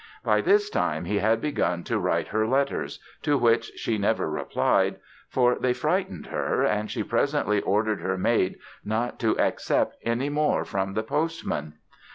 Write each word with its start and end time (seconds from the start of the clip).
By 0.23 0.41
this 0.41 0.71
time 0.71 1.05
he 1.05 1.19
had 1.19 1.41
begun 1.41 1.83
to 1.83 1.99
write 1.99 2.29
her 2.29 2.47
letters, 2.47 2.97
to 3.21 3.37
which 3.37 3.65
she 3.75 3.99
never 3.99 4.27
replied, 4.31 4.99
for 5.29 5.53
they 5.53 5.73
frightened 5.73 6.25
her 6.25 6.63
and 6.63 6.89
she 6.89 7.03
presently 7.03 7.61
ordered 7.61 8.01
her 8.01 8.17
maid 8.17 8.57
not 8.83 9.19
to 9.19 9.37
accept 9.37 9.97
any 10.01 10.29
more 10.29 10.65
from 10.65 10.95
the 10.95 11.03
postman. 11.03 11.75